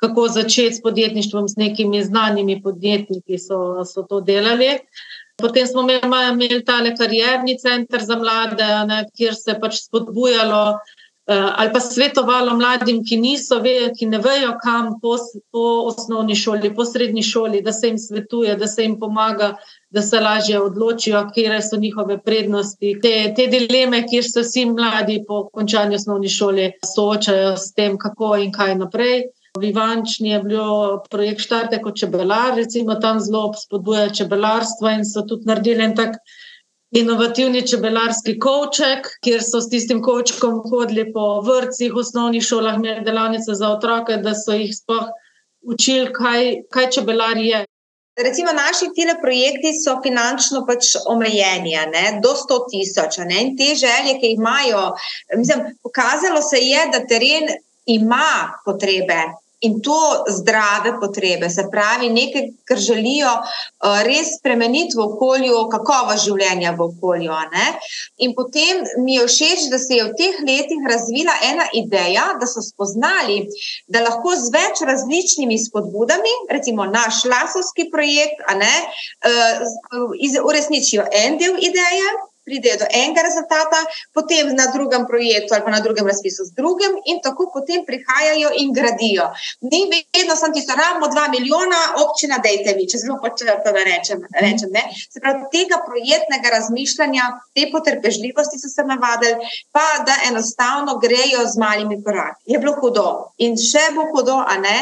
Kako 0.07 0.29
začeti 0.29 0.75
s 0.75 0.83
podjetništvom, 0.83 1.49
s 1.49 1.57
nekimi 1.57 2.05
znanimi 2.05 2.61
podjetniki, 2.63 3.39
so, 3.39 3.85
so 3.85 4.07
to 4.09 4.21
delali. 4.21 4.79
Potem 5.37 5.67
smo 5.67 5.83
imeli 5.83 6.65
tale 6.65 6.95
karjerni 6.97 7.59
center 7.59 8.01
za 8.03 8.17
mlade, 8.17 8.69
ne, 8.87 9.03
kjer 9.17 9.35
se 9.35 9.51
je 9.51 9.61
pač 9.61 9.83
spodbujalo 9.83 10.63
uh, 11.27 11.51
ali 11.57 11.73
pa 11.73 11.81
svetovalo 11.81 12.57
mladim, 12.57 13.03
ki, 13.05 13.17
niso, 13.21 13.59
ve, 13.61 13.91
ki 13.99 14.07
ne 14.07 14.19
vejo, 14.23 14.55
kam 14.63 14.95
po, 15.03 15.17
po 15.53 15.65
osnovni 15.91 16.37
šoli, 16.39 16.75
po 16.75 16.85
srednji 16.85 17.23
šoli, 17.23 17.63
da 17.63 17.73
se 17.73 17.91
jim 17.91 17.99
svetuje, 17.99 18.57
da 18.57 18.67
se 18.67 18.83
jim 18.83 18.99
pomaga, 19.01 19.57
da 19.91 20.03
se 20.03 20.21
lažje 20.21 20.61
odločijo, 20.61 21.27
kje 21.35 21.61
so 21.63 21.77
njihove 21.77 22.19
prednosti. 22.23 22.99
Te, 23.03 23.35
te 23.37 23.47
dileme, 23.47 24.05
kjer 24.09 24.25
se 24.25 24.41
vsi 24.41 24.67
mladi 24.71 25.25
po 25.29 25.49
končanju 25.53 25.97
osnovne 25.97 26.29
šole 26.29 26.71
soočajo 26.95 27.57
s 27.57 27.73
tem, 27.75 27.99
kako 27.99 28.37
in 28.37 28.53
kaj 28.53 28.77
naprej. 28.79 29.27
V 29.57 29.71
Ivančni 29.71 30.31
je 30.31 30.41
bil 30.43 30.99
projekt 31.11 31.41
Štarte 31.41 31.81
kot 31.83 31.97
čebelar, 31.97 32.55
recimo 32.57 32.99
tam 33.01 33.21
zelo 33.21 33.53
spodbuja 33.57 34.11
čebelarstvo 34.11 34.91
in 34.93 35.05
so 35.05 35.25
tudi 35.29 35.49
naredili 35.49 35.85
en 35.85 35.97
tak 35.97 36.19
inovativni 36.97 37.63
čebelarski 37.67 38.39
kovček, 38.39 39.09
kjer 39.25 39.43
so 39.43 39.61
s 39.61 39.71
tistim 39.73 40.03
kovčkom 40.03 40.61
hodili 40.71 41.07
po 41.13 41.41
vrtcih, 41.47 41.95
osnovnih 41.95 42.45
šolah, 42.45 42.77
imeli 42.79 43.05
delavnice 43.05 43.55
za 43.55 43.71
otroke, 43.75 44.17
da 44.23 44.35
so 44.35 44.55
jih 44.55 44.75
sploh 44.77 45.09
učili, 45.67 46.13
kaj, 46.13 46.53
kaj 46.71 46.91
čebelar 46.99 47.39
je. 47.39 47.65
Recimo, 48.17 48.53
naši 48.57 48.87
tile 48.97 49.19
projekti 49.21 49.75
so 49.77 49.99
finančno 50.05 50.63
pač 50.69 50.95
omejeni, 51.13 51.75
ne, 51.93 52.05
do 52.25 52.33
100 52.39 52.61
tisoč. 52.71 53.19
In 53.27 53.57
te 53.59 53.75
želje, 53.77 54.17
ki 54.21 54.31
jih 54.31 54.39
imajo, 54.39 54.85
mislim, 55.37 55.67
pokazalo 55.83 56.41
se 56.43 56.63
je, 56.65 56.87
da 56.93 57.03
teren 57.07 57.51
ima 57.87 58.53
potrebe 58.65 59.21
in 59.61 59.81
to 59.81 60.25
zdrave 60.29 61.01
potrebe, 61.01 61.49
se 61.51 61.65
pravi, 61.71 62.11
nekaj, 62.11 62.49
kar 62.69 62.79
želijo 62.79 63.31
uh, 63.33 64.03
res 64.05 64.35
spremeniti 64.39 64.99
v 64.99 65.05
okolju, 65.07 65.63
kakovo 65.73 66.17
življenja 66.21 66.75
v 66.77 66.85
okolju. 66.91 67.39
Ne? 67.55 67.67
In 68.27 68.35
potem 68.37 68.85
mi 69.05 69.17
je 69.17 69.25
všeč, 69.25 69.67
da 69.73 69.81
se 69.81 69.97
je 69.97 70.05
v 70.11 70.15
teh 70.19 70.43
letih 70.45 70.85
razvila 70.93 71.39
ena 71.49 71.69
ideja, 71.73 72.29
da 72.41 72.49
so 72.51 72.61
spoznali, 72.65 73.47
da 73.89 74.05
lahko 74.05 74.37
z 74.37 74.53
več 74.53 74.85
različnimi 74.85 75.59
spodbudami, 75.65 76.37
recimo 76.53 76.85
naš 76.91 77.25
lasovski 77.25 77.89
projekt, 77.93 78.45
ne, 78.61 78.75
uh, 79.25 80.45
uresničijo 80.45 81.09
en 81.25 81.41
del 81.41 81.57
ideje. 81.65 82.17
Pridejo 82.47 82.79
do 82.83 82.87
enega 82.95 83.27
rezultata, 83.27 83.81
potem 84.15 84.55
na 84.55 84.71
drugem 84.75 85.07
projektu 85.11 85.55
ali 85.55 85.65
pa 85.67 85.75
na 85.75 85.81
drugem 85.81 86.07
razpisu 86.07 86.47
z 86.49 86.55
drugim, 86.59 86.95
in 87.11 87.21
tako 87.23 87.51
potem 87.55 87.85
prihajajo 87.89 88.51
in 88.63 88.73
gradijo. 88.73 89.27
Ni 89.61 89.81
vedno 89.91 90.37
samo 90.37 90.55
tisto, 90.55 90.79
rabimo 90.79 91.11
dva 91.11 91.27
milijona, 91.29 91.81
občina, 92.05 92.39
dejte 92.39 92.77
vi, 92.79 92.87
če 92.91 93.03
zelo 93.03 93.19
počrto, 93.23 93.73
da 93.77 93.83
rečem. 93.91 94.23
rečem 94.41 94.71
se 95.13 95.21
pravi, 95.21 95.45
tega 95.53 95.81
projektnega 95.89 96.55
razmišljanja, 96.57 97.25
te 97.55 97.69
potrpežljivosti 97.73 98.59
so 98.63 98.71
se 98.71 98.85
navadili, 98.85 99.37
pa 99.73 99.87
da 100.07 100.17
enostavno 100.29 100.99
grejo 101.03 101.45
z 101.47 101.59
malimi 101.59 102.03
koraki. 102.05 102.43
Je 102.47 102.59
bilo 102.59 102.77
hudo 102.81 103.09
in 103.39 103.57
še 103.59 103.91
bo 103.95 104.07
hudo, 104.13 104.39
a 104.39 104.59
ne 104.63 104.77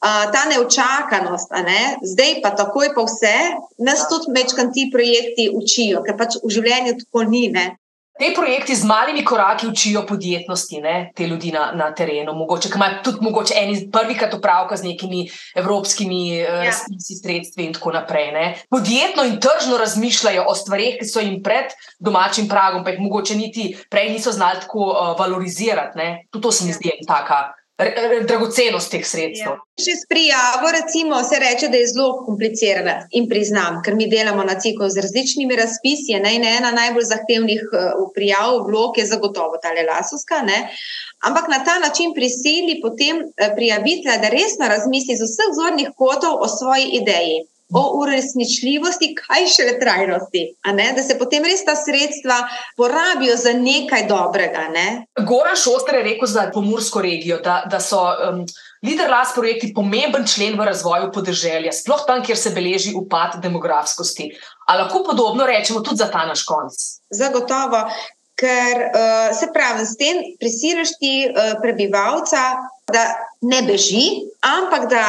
ta 0.00 0.44
neučakanost, 0.50 1.50
ne? 1.50 1.96
zdaj 2.02 2.40
pa 2.42 2.50
takoj 2.50 2.92
pa 2.94 3.06
vse, 3.06 3.36
nas 3.78 4.04
ja. 4.04 4.08
tudi 4.10 4.34
večkrat 4.36 4.72
ti 4.74 4.90
projekti 4.92 5.50
učijo, 5.54 6.04
ker 6.04 6.16
pač 6.18 6.38
v 6.44 6.52
življenju 6.52 6.98
tako 7.00 7.24
ni. 7.30 7.48
Ne? 7.52 7.72
Te 8.16 8.30
projekti 8.32 8.72
z 8.72 8.84
malimi 8.88 9.24
koraki 9.24 9.66
učijo 9.68 10.06
podjetnosti, 10.08 10.80
ne? 10.80 11.12
te 11.16 11.26
ljudi 11.26 11.50
na, 11.52 11.72
na 11.76 11.90
terenu. 11.94 12.32
Mogoče 12.32 12.70
imajo 12.74 13.02
tudi 13.04 13.18
mogoče 13.20 13.54
eni 13.60 13.90
prvi 13.92 14.16
krat 14.16 14.34
opravka 14.34 14.76
z 14.76 14.88
nekimi 14.88 15.26
evropskimi 15.54 16.22
uh, 16.40 16.64
ja. 16.64 16.72
sredstvi 16.72 17.66
in 17.66 17.74
tako 17.76 17.92
naprej. 17.92 18.30
Ne? 18.32 18.46
Podjetno 18.70 19.24
in 19.24 19.36
tržno 19.40 19.76
razmišljajo 19.76 20.46
o 20.48 20.54
stvarih, 20.54 20.96
ki 21.00 21.08
so 21.08 21.20
jim 21.20 21.42
pred 21.44 21.76
domačim 22.00 22.48
pragom, 22.48 22.84
pa 22.84 22.94
jih 22.94 23.04
mogoče 23.04 23.36
niti 23.36 23.68
prej 23.90 24.10
niso 24.16 24.32
znali 24.32 24.64
tako 24.64 24.88
uh, 24.94 25.12
valorizirati. 25.18 26.10
Tudi 26.30 26.42
to 26.42 26.52
se 26.52 26.64
mi 26.64 26.72
ja. 26.72 26.80
zdi 26.80 26.92
ena 26.96 27.14
taka 27.16 27.44
dragocenost 27.76 28.90
teh 28.90 29.04
sredstev. 29.04 29.52
Ja. 29.52 29.82
Še 29.84 29.94
s 30.00 30.06
prijavo, 30.08 30.70
recimo, 30.72 31.18
se 31.28 31.38
reče, 31.40 31.68
da 31.68 31.76
je 31.76 31.90
zelo 31.90 32.22
komplicirana 32.24 32.94
in 33.18 33.28
priznam, 33.28 33.82
ker 33.84 33.94
mi 33.98 34.08
delamo 34.08 34.44
na 34.48 34.54
ciklu 34.60 34.88
z 34.88 35.04
različnimi 35.04 35.58
razpisi. 35.58 36.16
Ne, 36.24 36.38
ne 36.40 36.54
ena 36.56 36.72
najbolj 36.72 37.04
zahtevnih 37.10 37.66
uh, 37.68 38.06
prijav, 38.16 38.62
vlog 38.68 38.96
je 38.96 39.04
zagotovo 39.06 39.60
ta 39.62 39.74
Lelasoska. 39.76 40.40
Ampak 41.28 41.50
na 41.52 41.60
ta 41.64 41.76
način 41.82 42.14
prisili 42.16 42.78
potem 42.80 43.20
uh, 43.26 43.52
prijavitelja, 43.56 44.16
da 44.24 44.32
resno 44.32 44.72
razmisli 44.72 45.18
z 45.20 45.28
vseh 45.28 45.52
zornih 45.60 45.92
kotov 46.00 46.40
o 46.40 46.48
svoji 46.48 46.96
ideji 47.02 47.44
o 47.74 47.82
uresničljivosti, 48.00 49.10
kaj 49.18 49.48
še 49.50 49.66
le 49.66 49.74
trajnosti. 49.80 50.44
Da 50.62 51.02
se 51.02 51.16
potem 51.18 51.44
res 51.44 51.64
ta 51.66 51.74
sredstva 51.78 52.38
porabijo 52.78 53.36
za 53.40 53.56
nekaj 53.58 54.06
dobrega. 54.10 54.68
Ne? 54.74 54.86
Goran 55.26 55.58
Šoster 55.58 55.98
je 55.98 56.06
rekel 56.06 56.30
za 56.30 56.48
pomorsko 56.54 57.02
regijo, 57.02 57.40
da, 57.42 57.64
da 57.70 57.82
so. 57.82 58.06
Um, 58.30 58.46
Lider 58.84 59.08
las 59.10 59.32
projekti 59.34 59.72
pomemben 59.74 60.26
člen 60.28 60.54
v 60.54 60.66
razvoju 60.68 61.08
podeželja, 61.10 61.72
sploh 61.74 62.04
tam, 62.06 62.20
kjer 62.22 62.38
se 62.38 62.52
beleži 62.54 62.92
upad 62.94 63.38
demografskosti. 63.42 64.28
Ali 64.68 64.84
lahko 64.84 65.00
podobno 65.02 65.46
rečemo 65.48 65.80
tudi 65.80 65.98
za 66.04 66.06
ta 66.12 66.26
naš 66.28 66.44
konc? 66.46 66.76
Zagotovo, 67.10 67.80
ker 68.38 68.84
uh, 68.84 69.32
se 69.34 69.48
pravi, 69.54 69.86
s 69.88 69.96
tem 69.98 70.20
prisiliš 70.38 70.92
ti 71.00 71.14
uh, 71.24 71.56
prebivalca, 71.64 72.44
da 72.92 73.08
ne 73.42 73.64
beži, 73.66 74.04
ampak 74.44 74.86
da 74.92 75.06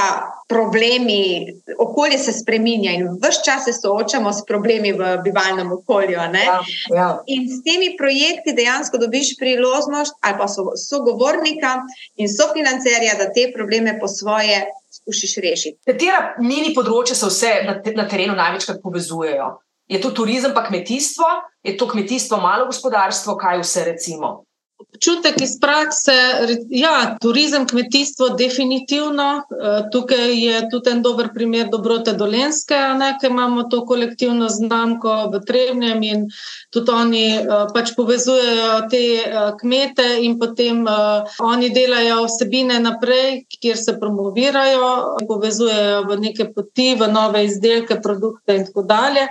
problemi, 0.48 1.54
okolje 1.80 2.18
se 2.18 2.32
spremenja 2.32 2.92
in 2.96 3.08
vse 3.08 3.42
čas 3.46 3.66
se 3.66 3.74
soočamo 3.74 4.32
s 4.34 4.46
problemi 4.48 4.94
v 4.94 5.18
bivalnem 5.24 5.72
okolju. 5.72 6.12
Ja, 6.12 6.62
ja. 6.96 7.10
In 7.28 7.50
s 7.52 7.60
temi 7.68 7.96
projekti 8.00 8.56
dejansko 8.56 8.98
dobiš 8.98 9.36
priložnost 9.40 10.16
ali 10.22 10.38
pa 10.40 10.48
so, 10.48 10.72
sogovornika 10.90 11.82
in 12.16 12.32
sofinancerja, 12.32 13.18
da 13.20 13.32
te 13.34 13.52
probleme 13.56 14.00
po 14.00 14.08
svoje 14.08 14.66
skušiš 15.02 15.36
rešiti. 15.44 15.78
Katera 15.86 16.36
mini 16.40 16.74
področja 16.76 17.16
se 17.16 17.28
vse 17.28 17.54
na, 17.68 17.78
te, 17.84 17.92
na 17.96 18.08
terenu 18.08 18.36
največkrat 18.40 18.80
povezujejo? 18.84 19.58
Je 19.88 20.00
to 20.04 20.12
turizem, 20.12 20.52
pa 20.56 20.66
kmetijstvo, 20.68 21.28
je 21.64 21.78
to 21.80 21.88
kmetijstvo, 21.88 22.40
malo 22.44 22.66
gospodarstvo, 22.68 23.38
kaj 23.40 23.62
vse 23.64 23.84
recimo? 23.88 24.32
Občutek 24.98 25.42
iz 25.42 25.60
prakse, 25.62 26.14
ja, 26.70 27.18
turizem, 27.22 27.68
kmetijstvo, 27.68 28.30
definitivno. 28.30 29.28
Eh, 29.38 29.90
tukaj 29.92 30.46
je 30.46 30.62
tudi 30.72 30.90
en 30.90 31.02
dober 31.02 31.30
primer 31.34 31.68
dobrote 31.70 32.14
Dolenske, 32.14 32.76
ki 33.22 33.28
imamo 33.28 33.64
to 33.70 33.84
kolektivno 33.86 34.50
znamko 34.50 35.30
v 35.34 35.42
Trebnjem 35.46 36.04
in 36.04 36.24
tudi 36.74 36.92
oni 36.92 37.26
eh, 37.36 37.46
pač 37.74 37.92
povezujejo 37.96 38.80
te 38.90 39.04
eh, 39.22 39.36
kmete 39.60 40.08
in 40.26 40.40
potem 40.40 40.82
oni 41.46 41.70
delajo 41.70 42.24
vsebine 42.26 42.80
naprej, 42.80 43.44
kjer 43.62 43.78
se 43.78 44.00
promovirajo, 44.00 44.90
povezujejo 45.30 46.02
v 46.10 46.20
neke 46.26 46.50
poti, 46.54 46.96
v 46.98 47.12
nove 47.12 47.46
izdelke, 47.46 48.00
produkte 48.02 48.58
in 48.58 48.66
tako 48.66 48.82
dalje. 48.82 49.28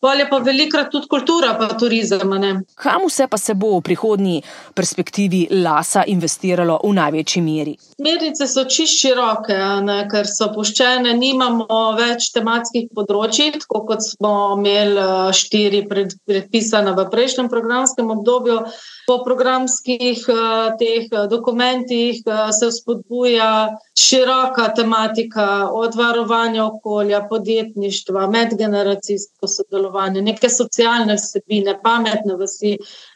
Polje 0.00 0.30
pa 0.30 0.38
velikrat 0.38 0.92
tudi 0.94 1.10
kultura, 1.10 1.56
pa 1.58 1.72
turizem. 1.74 2.38
Kam 2.78 3.08
vse 3.08 3.26
pa 3.26 3.38
se 3.38 3.54
bo 3.54 3.74
v 3.78 3.84
prihodnji 3.90 4.42
perspektivi? 4.74 5.07
Perspektivi 5.08 5.48
lasa 5.50 6.04
investiralo 6.06 6.80
v 6.84 6.92
največji 6.92 7.40
meri? 7.42 7.76
Smernice 7.96 8.46
so 8.46 8.64
čist 8.68 9.00
široke, 9.00 9.56
ne, 9.82 10.06
ker 10.10 10.26
so 10.26 10.50
poščene, 10.52 11.14
nimamo 11.16 11.96
več 11.96 12.30
tematskih 12.34 12.90
področji, 12.94 13.52
tako 13.56 13.86
kot 13.88 14.04
smo 14.04 14.58
imeli 14.58 15.00
eh, 15.00 15.32
štiri 15.32 15.86
pred, 15.88 16.12
predpisane 16.28 16.92
v 16.92 17.08
prejšnjem 17.10 17.48
programskem 17.48 18.10
obdobju. 18.10 18.60
Po 19.08 19.22
programskih 19.24 20.18
uh, 20.28 20.74
teh 20.76 21.06
uh, 21.08 21.22
dokumentih 21.32 22.18
se 22.52 22.66
vzpodbuja 22.68 23.78
široka 23.96 24.66
tematika 24.76 25.70
od 25.72 25.96
varovanja 25.96 26.66
okolja, 26.66 27.22
podjetništva, 27.30 28.26
medgeneracijsko 28.28 29.48
sodelovanje, 29.48 30.20
neke 30.26 30.50
socialne 30.52 31.16
vsebine, 31.16 31.78
pametne 31.80 32.36
vsi. 32.36 32.74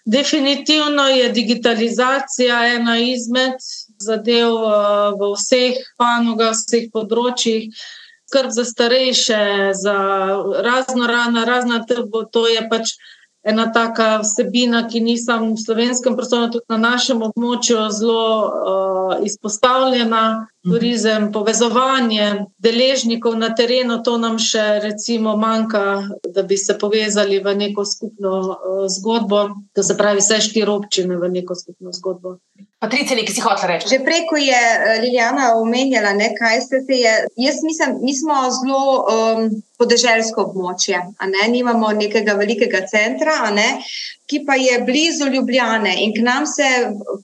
Definitivno 0.08 1.10
je 1.12 1.28
digitalizacija 1.28 1.81
ena 1.86 2.98
izmed 2.98 3.58
zadev 3.98 4.52
uh, 4.52 5.14
v 5.18 5.32
vseh 5.36 5.80
panogah, 5.98 6.54
vseh 6.54 6.90
področjih. 6.92 7.72
Skrb 8.32 8.50
za 8.50 8.64
starejše, 8.64 9.42
za 9.76 9.96
razno 10.64 11.06
razna 11.44 11.82
trbo, 11.84 12.24
to 12.24 12.46
je 12.48 12.62
pač 12.70 12.94
ena 13.44 13.66
taka 13.72 14.22
vsebina, 14.22 14.86
ki 14.88 15.02
ni 15.04 15.18
samo 15.18 15.52
v 15.52 15.60
slovenskem 15.60 16.16
prostoru, 16.16 16.48
tudi 16.48 16.64
na 16.70 16.78
našem 16.78 17.20
območju 17.26 17.90
zelo 17.92 18.24
uh, 18.46 19.01
izpostavljena. 19.22 20.48
Turizem, 20.62 21.32
povezovanje 21.34 22.46
deležnikov 22.62 23.34
na 23.34 23.48
terenu, 23.50 23.96
to 24.06 24.14
nam 24.18 24.36
še 24.38 24.78
recimo 24.84 25.34
manjka, 25.36 26.04
da 26.22 26.44
bi 26.46 26.54
se 26.56 26.76
povezali 26.78 27.40
v 27.42 27.54
neko 27.58 27.82
skupno 27.84 28.34
uh, 28.38 28.84
zgodbo, 28.86 29.40
da 29.74 29.82
se 29.82 29.96
pravi 29.98 30.22
vse 30.22 30.38
štiri 30.46 30.70
občine 30.70 31.18
v 31.18 31.32
neko 31.34 31.58
skupno 31.58 31.90
zgodbo. 31.90 32.36
Patricija, 32.78 33.18
nekaj 33.18 33.34
si 33.34 33.42
hočela 33.42 33.72
reči. 33.72 33.90
Že 33.90 33.98
preko 34.06 34.38
je 34.38 34.62
Liljana 35.02 35.52
omenjala, 35.58 36.14
ne, 36.14 36.30
kaj 36.38 36.60
se 36.62 36.80
te 36.86 36.96
je. 36.98 37.12
Jaz 37.42 37.58
mislim, 37.66 37.98
mi 38.02 38.14
smo 38.14 38.38
zelo 38.54 38.82
um, 39.02 39.50
podeželsko 39.82 40.46
območje, 40.46 41.02
ne, 41.34 41.44
nimamo 41.50 41.90
nekega 41.98 42.38
velikega 42.38 42.86
centra, 42.90 43.50
ne, 43.50 43.82
ki 44.32 44.44
pa 44.48 44.56
je 44.56 44.78
blizu 44.88 45.28
Ljubljane 45.28 45.92
in 46.00 46.14
k 46.16 46.24
nam 46.24 46.46
se 46.48 46.68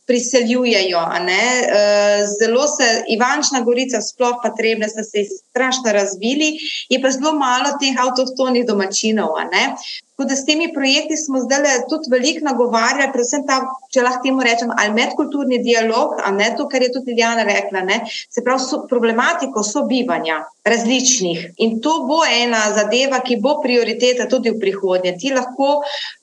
priseljujejo. 0.07 1.05
E, 1.29 1.39
zelo 2.37 2.67
se, 2.69 2.89
Ivančna 3.17 3.63
Gorica, 3.65 4.01
sploh 4.05 4.37
pa 4.43 4.53
trebne, 4.59 4.89
so 4.93 5.05
se 5.05 5.25
strašno 5.33 5.93
razvili, 5.97 6.53
je 6.93 7.01
pa 7.03 7.11
zelo 7.11 7.33
malo 7.39 7.73
teh 7.81 7.97
avtohtonih 8.05 8.67
domačinov. 8.69 9.41
Tako 10.19 10.29
da 10.29 10.37
s 10.37 10.47
temi 10.47 10.73
projekti 10.75 11.17
smo 11.17 11.41
zdaj 11.41 11.85
tudi 11.89 12.11
veliko 12.11 12.45
nagovarjali, 12.45 13.13
predvsem 13.13 13.45
ta, 13.47 13.61
če 13.95 14.03
lahko 14.03 14.25
temu 14.25 14.43
rečem, 14.43 14.73
ali 14.75 14.91
medkulturni 14.97 15.61
dialog, 15.63 16.17
a 16.27 16.33
ne 16.35 16.49
to, 16.59 16.67
kar 16.73 16.83
je 16.83 16.89
tudi 16.97 17.15
Ljana 17.15 17.45
rekla, 17.47 17.85
ne? 17.87 18.01
se 18.11 18.43
pravi 18.43 18.65
so, 18.65 18.81
problematiko 18.91 19.63
sobivanja 19.63 20.41
različnih. 20.67 21.45
In 21.63 21.79
to 21.85 21.95
bo 22.09 22.19
ena 22.27 22.65
zadeva, 22.75 23.21
ki 23.29 23.39
bo 23.45 23.61
prioriteta 23.63 24.27
tudi 24.27 24.51
v 24.51 24.59
prihodnje. 24.65 25.15
Ti 25.23 25.31
lahko 25.37 25.71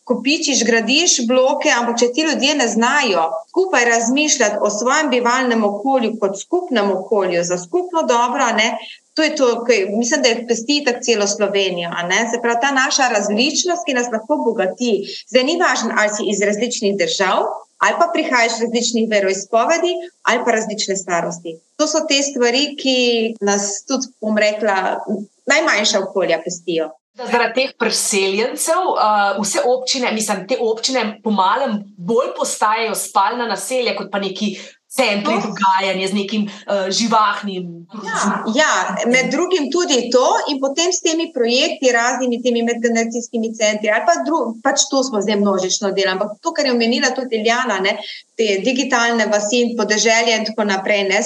kopičiš, 0.03 0.65
gradiš 0.67 1.15
bloke, 1.31 1.71
ampak 1.71 2.03
če 2.03 2.11
ti 2.11 2.27
ljudje 2.27 2.59
ne 2.59 2.67
znajo 2.67 3.29
skupaj 3.49 3.87
razmišljati 3.93 4.59
o 4.61 4.69
svojem 4.75 5.07
bivalnem 5.15 5.63
okolju 5.63 6.17
kot 6.19 6.35
skupnem 6.43 6.91
okolju, 6.99 7.47
za 7.47 7.57
skupno 7.63 8.03
dobro, 8.03 8.51
ne, 8.59 8.73
To 9.15 9.23
je 9.23 9.35
to, 9.35 9.63
kar 9.67 9.75
mislim, 9.97 10.21
da 10.21 10.29
je 10.29 10.47
pesti 10.47 10.83
tako 10.85 10.99
celo 11.03 11.27
Slovenijo. 11.27 11.89
Se 12.31 12.41
pravi, 12.41 12.57
ta 12.61 12.71
naša 12.71 13.07
različnost, 13.17 13.85
ki 13.85 13.93
nas 13.93 14.11
lahko 14.11 14.37
bogati. 14.47 14.91
Zdaj 15.29 15.43
ni 15.43 15.55
važno, 15.61 15.95
ali 15.99 16.09
si 16.15 16.27
iz 16.31 16.41
različnih 16.41 16.97
držav, 16.99 17.47
ali 17.77 17.95
pa 17.99 18.09
prihajaš 18.13 18.57
iz 18.57 18.61
različnih 18.65 19.07
veroizpovedi, 19.09 19.93
ali 20.23 20.43
pa 20.45 20.51
različne 20.51 20.95
starosti. 20.95 21.55
To 21.77 21.87
so 21.87 22.03
te 22.09 22.19
stvari, 22.23 22.75
ki 22.81 22.97
nas 23.41 23.85
tudi, 23.87 24.11
bom 24.21 24.37
rekla, 24.37 24.99
najmanjša 25.47 26.03
okolja 26.03 26.41
pestijo. 26.43 26.91
Zaradi 27.15 27.61
teh 27.61 27.75
preseljencev, 27.79 28.81
uh, 28.91 29.37
vse 29.39 29.61
občine, 29.63 30.11
mislim, 30.11 30.47
te 30.47 30.57
občine 30.59 31.03
pomalem 31.23 31.77
bolj 31.97 32.33
postajajo 32.37 32.95
spalna 32.99 33.47
naselja, 33.47 33.95
kot 33.95 34.11
pa 34.11 34.19
neki 34.19 34.57
centri 34.95 35.35
dogajanja, 35.43 36.07
z 36.07 36.13
nekim 36.13 36.45
uh, 36.47 36.87
živahnim. 36.89 37.85
Ja, 38.07 38.19
ja, 38.55 38.71
med 39.11 39.31
drugim 39.31 39.67
tudi 39.71 40.09
to, 40.11 40.23
in 40.51 40.59
potem 40.63 40.93
s 40.93 41.03
temi 41.03 41.27
projekti, 41.33 41.91
raznimi 41.91 42.41
temi 42.43 42.63
medgeneracijskimi 42.63 43.51
centri, 43.57 43.91
ali 43.91 44.07
pa 44.07 44.15
dru, 44.25 44.39
pač 44.63 44.87
to 44.91 45.03
smo 45.03 45.21
zdaj 45.21 45.39
množično 45.41 45.91
delali. 45.91 46.15
Ampak 46.15 46.39
to, 46.41 46.53
kar 46.55 46.65
je 46.65 46.73
omenila 46.73 47.11
tudi 47.15 47.41
Iljana, 47.41 47.79
ne, 47.83 47.97
te 48.39 48.59
digitalne 48.63 49.27
vasi 49.31 49.61
in 49.65 49.77
podeželje 49.77 50.39
in 50.39 50.49
tako 50.49 50.67
naprej. 50.71 51.05
Ne, 51.11 51.21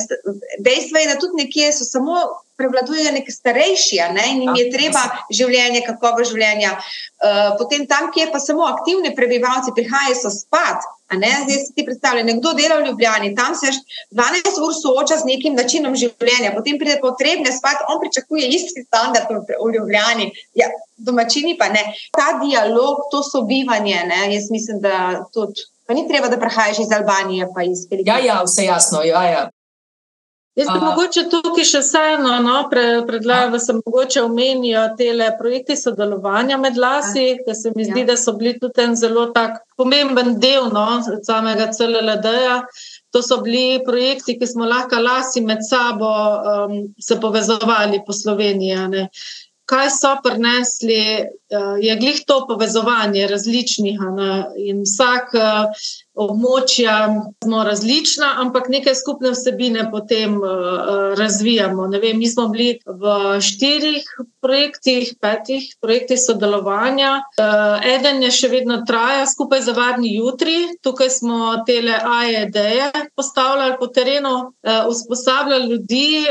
dejstvo 0.66 1.02
je, 1.02 1.10
da 1.14 1.20
tudi 1.22 1.44
nekje 1.44 1.72
so 1.78 1.86
samo 1.86 2.26
prevladujejo 2.60 3.16
neki 3.16 3.32
starejši 3.32 4.04
ne, 4.16 4.28
in 4.34 4.44
jim 4.44 4.56
je 4.60 4.68
ja, 4.68 4.74
treba 4.76 5.04
življenje, 5.32 5.84
kakovo 5.88 6.28
življenja. 6.28 6.76
Uh, 7.20 7.56
potem 7.60 7.88
tam, 7.88 8.12
kjer 8.16 8.32
pa 8.34 8.40
samo 8.44 8.68
aktivni 8.68 9.16
prebivalci 9.16 9.76
prihajajo 9.76 10.32
spat. 10.36 10.88
Zdaj 11.10 11.58
si 11.66 11.74
ti 11.74 11.86
predstavljaj, 11.86 12.24
nekdo 12.24 12.52
dela 12.54 12.76
v 12.78 12.86
Ljubljani, 12.86 13.32
tam 13.36 13.56
se 13.58 13.72
12 14.14 14.60
ur 14.62 14.76
sooča 14.78 15.18
z 15.18 15.26
nekim 15.26 15.56
načinom 15.58 15.96
življenja, 15.98 16.52
potem 16.54 16.78
pride 16.78 17.00
potrebne 17.02 17.50
spati, 17.52 17.88
on 17.90 17.98
pričakuje 18.04 18.52
isti 18.54 18.86
standard 18.86 19.32
v 19.32 19.72
Ljubljani, 19.74 20.30
ja, 20.54 20.70
domačini 20.98 21.58
pa 21.58 21.72
ne. 21.74 21.82
Ta 22.14 22.36
dialog, 22.44 23.08
to 23.12 23.24
sobivanje, 23.26 24.04
ne, 24.06 24.22
jaz 24.36 24.52
mislim, 24.54 24.84
da 24.86 25.26
tudi. 25.34 25.66
Pa 25.90 25.96
ni 25.98 26.06
treba, 26.06 26.28
da 26.30 26.38
prehajaš 26.38 26.84
iz 26.84 26.92
Albanije, 26.94 27.48
pa 27.56 27.64
iz 27.66 27.88
Filipinov. 27.90 28.20
Ja, 28.20 28.26
ja, 28.26 28.42
vse 28.46 28.68
jasno. 28.68 29.02
Ja, 29.02 29.24
ja. 29.26 29.48
Jaz 30.58 30.68
bi 30.74 30.80
mogoče 30.82 31.24
tukaj 31.30 31.66
še 31.68 31.80
vseeno 31.84 32.32
no, 32.44 32.56
pre, 32.72 32.84
predlagala, 33.08 33.54
da 33.54 33.60
se 33.62 33.76
mogoče 33.78 34.24
omenijo 34.26 34.82
te 34.98 35.12
projekte 35.40 35.76
sodelovanja 35.78 36.58
med 36.58 36.78
lasi, 36.78 37.38
ker 37.46 37.56
se 37.56 37.72
mi 37.76 37.86
zdi, 37.86 38.02
ja. 38.04 38.08
da 38.12 38.18
so 38.18 38.34
bili 38.40 38.56
tudi 38.60 38.82
en 38.84 38.96
zelo 39.00 39.28
tak 39.36 39.62
pomemben 39.78 40.40
del 40.42 40.72
no, 40.74 40.88
samega 41.24 41.70
CLLD-ja. 41.76 42.64
To 43.14 43.22
so 43.26 43.40
bili 43.46 43.80
projekti, 43.86 44.36
ki 44.40 44.50
smo 44.50 44.66
lahko 44.70 45.00
lasi 45.02 45.46
med 45.46 45.64
sabo 45.66 46.10
um, 46.10 46.76
se 47.00 47.20
povezovali 47.22 48.02
po 48.06 48.14
Sloveniji. 48.14 49.06
Kaj 49.70 49.90
so 49.94 50.16
prinesli, 50.26 51.00
je 51.82 51.96
glih 51.96 52.22
to 52.28 52.46
povezovanje 52.48 53.28
različnih 53.28 54.00
ne, 54.00 54.46
in 54.58 54.84
vsak. 54.86 55.34
Uh, 55.34 55.88
območja 56.20 56.96
smo 57.44 57.62
različna, 57.64 58.34
ampak 58.44 58.68
neke 58.70 58.92
skupne 58.96 59.32
vsebine 59.32 59.86
potem 59.92 60.36
uh, 60.36 61.14
razvijamo. 61.16 61.88
Vem, 62.02 62.18
mi 62.20 62.28
smo 62.28 62.50
bili 62.52 62.80
v 62.86 63.14
štirih 63.42 64.04
projektih, 64.44 65.14
petih 65.22 65.64
projektih 65.82 66.20
sodelovanja. 66.20 67.22
Eden 67.88 68.24
je 68.24 68.32
še 68.36 68.50
vedno 68.52 68.82
traja, 68.88 69.26
skupaj 69.28 69.64
za 69.64 69.76
varni 69.78 70.14
jutri. 70.16 70.58
Tukaj 70.84 71.10
smo 71.12 71.40
tele 71.68 71.96
AED-je 71.96 72.92
postavljali 73.16 73.76
po 73.80 73.88
terenu, 73.88 74.36
usposabljali 74.88 75.72
ljudi. 75.74 76.26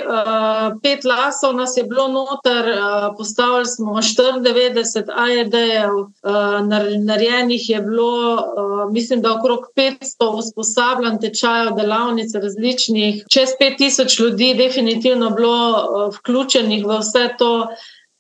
Pet 0.83 1.05
lasov 1.05 1.57
nas 1.57 1.77
je 1.77 1.85
bilo 1.89 2.09
noter, 2.13 2.73
postavili 3.17 3.69
smo 3.69 3.99
94 4.01 5.08
AED-jev, 5.17 5.95
uh, 5.95 6.09
narejenih 7.05 7.71
je 7.71 7.81
bilo, 7.83 8.35
uh, 8.35 8.93
mislim, 8.93 9.23
da 9.23 9.35
okrog 9.35 9.67
500 9.77 10.31
usposabljanj, 10.39 11.19
tečajev, 11.21 11.75
delavnic 11.77 12.35
različnih, 12.35 13.25
čez 13.31 13.49
5000 13.61 14.21
ljudi, 14.23 14.55
definitivno 14.55 15.31
bilo 15.31 15.71
uh, 15.71 16.15
vključenih 16.17 16.87
v 16.87 16.99
vse 16.99 17.29
to. 17.39 17.53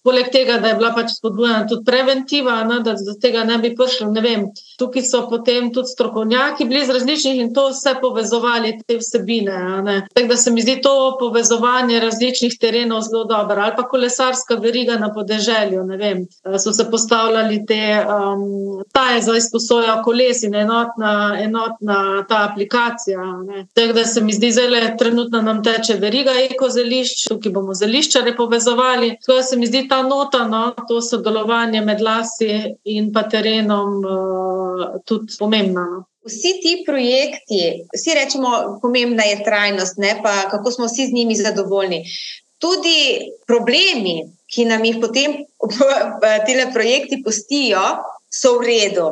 Poleg 0.06 0.28
tega, 0.30 0.60
da 0.62 0.68
je 0.68 0.76
bila 0.78 0.92
pač 0.94 1.10
spodbujena 1.16 1.66
tudi 1.66 1.82
preventiva, 1.84 2.60
ne, 2.64 2.78
da 2.86 2.94
do 2.94 3.14
tega 3.20 3.42
ne 3.44 3.56
bi 3.58 3.72
prišlo. 3.76 4.06
Ne 4.14 4.22
vem, 4.22 4.44
tukaj 4.78 5.02
so 5.04 5.24
potem 5.30 5.72
tudi 5.74 5.90
strokovnjaki 5.90 6.68
bili 6.70 6.84
z 6.86 6.94
različnih 6.94 7.40
in 7.42 7.50
to 7.54 7.66
vse 7.72 7.96
povezovali, 8.00 8.76
te 8.86 8.98
vsebine. 9.00 9.56
Tako 10.14 10.28
da 10.30 10.36
se 10.36 10.52
mi 10.54 10.62
zdi 10.62 10.76
to 10.82 11.16
povezovanje 11.20 12.00
različnih 12.00 12.54
terenov 12.60 13.02
zelo 13.08 13.24
dobro. 13.24 13.62
Ali 13.62 13.74
pa 13.76 13.88
kolesarska 13.88 14.54
veriga 14.62 14.98
na 15.02 15.10
podeželju. 15.14 15.82
Vem, 15.98 16.24
so 16.62 16.72
se 16.72 16.86
postavljali 16.90 17.64
te 17.66 17.80
um, 17.98 18.84
taje 18.92 19.22
za 19.22 19.36
izposojo 19.36 19.98
koles 20.04 20.42
in 20.46 20.54
enotna, 20.54 21.36
enotna 21.42 22.24
ta 22.28 22.46
aplikacija. 22.50 23.18
Tako 23.74 23.92
da 23.92 24.04
se 24.04 24.22
mi 24.22 24.32
zdi, 24.32 24.52
da 24.70 24.96
trenutno 24.96 25.42
nam 25.42 25.62
teče 25.64 25.98
veriga 25.98 26.32
ekozelišč, 26.50 27.26
tukaj 27.28 27.52
bomo 27.52 27.74
zeliščare 27.74 28.36
povezovali. 28.36 29.16
Tako 29.20 29.36
da 29.36 29.42
se 29.42 29.56
mi 29.56 29.66
zdi 29.66 29.87
ta 29.88 30.02
nota, 30.02 30.44
no, 30.48 30.74
to 30.88 31.00
sodelovanje 31.02 31.80
med 31.84 32.00
lasi 32.00 32.74
in 32.84 33.12
pa 33.12 33.24
terenom, 33.28 33.98
uh, 34.04 34.84
tudi 35.04 35.36
pomembna. 35.38 35.84
No. 35.84 36.04
Vsi 36.28 36.58
ti 36.62 36.74
projekti, 36.86 37.60
vsi 37.94 38.14
rečemo, 38.14 38.78
pomembna 38.82 39.24
je 39.24 39.40
trajnost, 39.44 39.96
ne 39.96 40.18
pa 40.22 40.48
kako 40.50 40.70
smo 40.70 40.86
vsi 40.86 41.06
z 41.08 41.16
njimi 41.16 41.36
zadovoljni. 41.36 42.02
Tudi 42.58 43.30
problemi, 43.46 44.26
ki 44.50 44.64
nam 44.68 44.84
jih 44.84 44.98
potem 45.00 45.38
ti 46.46 46.56
projekti 46.74 47.22
pustijo, 47.24 47.80
so 48.28 48.58
v 48.58 48.66
redu. 48.66 49.08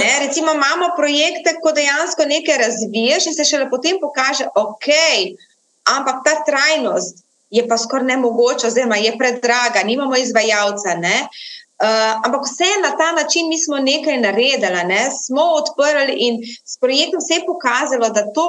Ne, 0.00 0.26
recimo, 0.26 0.52
imamo 0.52 0.92
projekte, 0.96 1.56
ko 1.62 1.72
dejansko 1.72 2.26
nekaj 2.28 2.58
razviješ 2.58 3.26
in 3.26 3.34
se 3.34 3.44
šele 3.44 3.70
potem 3.70 3.96
pokaže, 4.00 4.48
ok, 4.54 4.88
ampak 5.96 6.24
ta 6.26 6.34
trajnost, 6.44 7.24
je 7.54 7.62
pa 7.68 7.78
skoraj 7.78 8.06
nemogoče, 8.06 8.66
oziroma 8.66 8.96
je 8.96 9.18
predraga, 9.18 9.86
nimamo 9.86 10.16
izvajalca. 10.16 10.96
Ne? 10.98 11.18
Uh, 11.74 12.26
ampak 12.26 12.42
vse 12.46 12.70
na 12.82 12.90
ta 12.98 13.08
način 13.12 13.48
mi 13.48 13.58
smo 13.58 13.78
nekaj 13.78 14.20
naredili, 14.20 14.82
ne? 14.86 15.02
smo 15.24 15.42
odprli 15.60 16.14
in 16.26 16.38
s 16.64 16.78
projektom 16.78 17.20
se 17.20 17.34
je 17.34 17.46
pokazalo, 17.46 18.08
da 18.14 18.22
to 18.36 18.44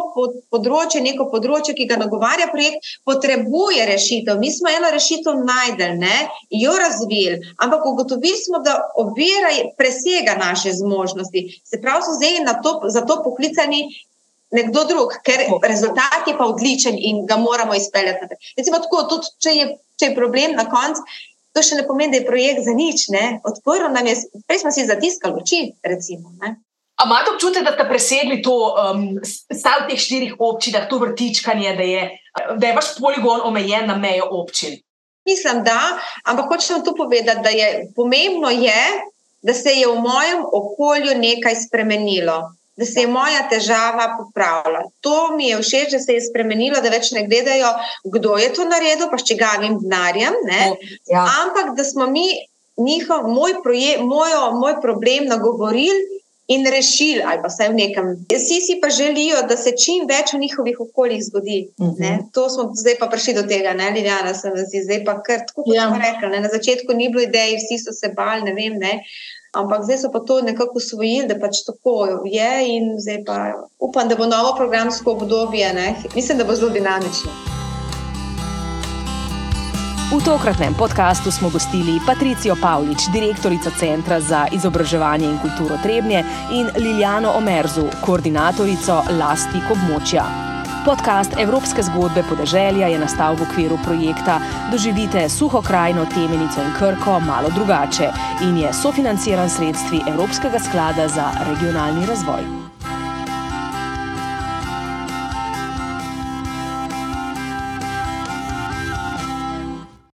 področje, 0.53 1.01
neko 1.01 1.25
področje, 1.33 1.73
ki 1.77 1.87
ga 1.89 1.97
nagovarja 2.01 2.47
projekt, 2.53 2.85
potrebuje 3.09 3.87
rešitev. 3.89 4.37
Mi 4.39 4.53
smo 4.53 4.69
eno 4.69 4.93
rešitev 4.93 5.41
najdel, 5.41 6.05
jo 6.63 6.77
razvili, 6.85 7.41
ampak 7.65 7.85
ugotovili 7.91 8.37
smo, 8.45 8.61
da 8.61 8.77
ovira 9.01 9.53
presega 9.77 10.37
naše 10.39 10.77
zmožnosti. 10.77 11.47
Se 11.65 11.81
pravi, 11.81 12.05
so 12.05 12.17
zdaj 12.21 12.61
to, 12.61 12.77
za 12.93 13.01
to 13.09 13.23
poklicani 13.25 13.87
nekdo 14.55 14.85
drug, 14.89 15.15
ker 15.25 15.45
rezultat 15.63 16.27
je 16.27 16.35
pa 16.37 16.47
odličen 16.49 16.97
in 16.97 17.25
ga 17.29 17.37
moramo 17.37 17.75
izpeljati. 17.75 18.35
Recimo, 18.57 18.81
tako, 18.83 19.05
tudi 19.11 19.31
če 19.43 19.55
je, 19.55 19.65
če 19.99 20.09
je 20.09 20.17
problem 20.17 20.55
na 20.57 20.67
koncu, 20.71 21.03
to 21.55 21.63
še 21.63 21.79
ne 21.79 21.87
pomeni, 21.87 22.11
da 22.15 22.21
je 22.21 22.27
projekt 22.27 22.65
za 22.67 22.75
nič. 22.75 23.07
Odprl 23.47 23.91
nam 23.93 24.07
je, 24.07 24.15
prej 24.47 24.63
smo 24.63 24.71
si 24.75 24.87
zatiskali 24.87 25.43
oči. 25.43 25.61
Recimo, 25.83 26.33
A 26.95 27.03
imate 27.03 27.33
občutek, 27.33 27.63
da 27.67 27.73
ste 27.75 27.85
presegli 27.89 28.37
to, 28.43 28.55
um, 28.71 29.19
stav 29.51 29.83
teh 29.89 29.99
štirih 29.99 30.37
občinah, 30.39 30.87
to 30.87 30.99
vrtičkanje, 31.01 31.75
da 31.75 31.83
je, 31.83 32.03
da 32.55 32.67
je 32.69 32.75
vaš 32.75 32.93
poligon 32.99 33.43
omejen 33.43 33.87
na 33.91 33.97
mejo 33.99 34.29
občin? 34.31 34.77
Mislim, 35.27 35.63
da, 35.65 35.97
ampak 36.23 36.47
hočem 36.53 36.85
tu 36.85 36.93
povedati, 36.95 37.43
da 37.43 37.51
je 37.51 37.91
pomembno, 37.95 38.47
je, 38.49 38.83
da 39.43 39.53
se 39.53 39.75
je 39.75 39.87
v 39.87 39.99
mojem 39.99 40.45
okolju 40.45 41.17
nekaj 41.19 41.55
spremenilo 41.67 42.55
da 42.77 42.85
se 42.85 43.05
je 43.05 43.07
moja 43.07 43.45
težava 43.49 44.09
popravila. 44.17 44.81
To 45.01 45.35
mi 45.35 45.47
je 45.49 45.61
všeč, 45.61 45.95
da 45.95 45.99
se 45.99 46.17
je 46.17 46.25
spremenilo, 46.25 46.81
da 46.83 46.91
več 46.91 47.11
ne 47.15 47.23
gledajo, 47.27 47.71
kdo 48.17 48.35
je 48.37 48.51
to 48.53 48.67
naredil, 48.67 49.07
pa 49.11 49.17
s 49.17 49.27
čigavim 49.27 49.79
denarjem. 49.83 50.35
Ja. 51.11 51.23
Ampak 51.45 51.75
da 51.77 51.83
smo 51.87 52.07
mi 52.11 52.27
njihov, 52.77 53.29
moj, 53.31 53.61
proje, 53.63 53.97
mojo, 54.03 54.51
moj 54.59 54.81
problem 54.81 55.31
nagovorili. 55.31 56.21
In 56.47 56.61
rešili, 56.69 57.23
ali 57.25 57.39
pa 57.41 57.49
vsaj 57.49 57.71
v 57.71 57.73
nekem. 57.73 58.09
Vsi 58.29 58.59
si 58.61 58.75
pa 58.81 58.91
želijo, 58.93 59.39
da 59.49 59.55
se 59.57 59.71
čim 59.81 60.03
več 60.05 60.33
v 60.33 60.43
njihovih 60.43 60.77
okoljih 60.83 61.23
zgodi. 61.25 61.55
Uh 61.79 61.87
mhm. 61.87 62.03
-huh. 62.03 62.19
To 62.33 62.49
smo 62.49 62.69
zdaj 62.81 62.99
pa 62.99 63.07
prišli 63.07 63.33
do 63.33 63.43
tega, 63.49 63.73
ne, 63.73 63.87
Ljubljana, 63.95 64.33
sem 64.33 64.51
zdaj 64.83 65.01
pa 65.05 65.15
kar 65.23 65.39
tako, 65.47 65.63
kot 65.63 65.75
ja. 65.75 65.87
smo 65.87 65.97
rekli. 65.97 66.29
Ne. 66.29 66.39
Na 66.45 66.49
začetku 66.53 66.93
ni 66.93 67.09
bilo 67.09 67.23
idej, 67.23 67.55
vsi 67.57 67.79
so 67.81 67.91
se 68.01 68.13
bali, 68.13 68.43
ne 68.43 68.53
vem. 68.53 68.77
Ne. 68.77 68.93
Ampak 69.55 69.83
zdaj 69.87 69.97
so 69.97 70.11
pa 70.11 70.19
to 70.19 70.41
nekako 70.41 70.81
usvojili, 70.81 71.27
da 71.27 71.39
pač 71.39 71.63
tako 71.67 72.23
je. 72.27 72.51
In 72.75 72.95
zdaj 72.99 73.23
pa 73.25 73.37
upam, 73.79 74.09
da 74.11 74.15
bo 74.15 74.27
novo 74.27 74.55
programsko 74.57 75.11
obdobje, 75.11 75.73
ne? 75.73 75.95
mislim, 76.15 76.37
da 76.37 76.43
bo 76.43 76.55
zelo 76.55 76.69
dinamično. 76.69 77.31
V 80.15 80.23
tokratnem 80.25 80.73
podkastu 80.77 81.31
smo 81.31 81.49
gostili 81.49 81.99
Patricijo 82.07 82.55
Pavlič, 82.61 83.07
direktorico 83.13 83.71
Centra 83.79 84.19
za 84.21 84.45
izobraževanje 84.51 85.25
in 85.25 85.39
kulturo 85.41 85.79
Trebnje, 85.83 86.23
in 86.51 86.69
Liljano 86.77 87.33
Omerzu, 87.37 87.87
koordinatorico 88.05 89.01
Lastik 89.19 89.71
območja. 89.71 90.54
Podcast 90.85 91.33
Evropske 91.39 91.83
zgodbe 91.83 92.23
podeželja 92.29 92.87
je 92.87 92.99
nastal 92.99 93.35
v 93.35 93.41
okviru 93.41 93.77
projekta 93.83 94.37
Doživite 94.71 95.29
suho 95.29 95.61
krajino, 95.61 96.05
temenico 96.05 96.61
in 96.61 96.69
krko 96.77 97.19
malo 97.19 97.49
drugače 97.49 98.11
in 98.45 98.57
je 98.57 98.73
sofinanciran 98.73 99.49
sredstvi 99.49 100.03
Evropskega 100.07 100.59
sklada 100.59 101.07
za 101.07 101.31
regionalni 101.49 102.05
razvoj. 102.05 102.64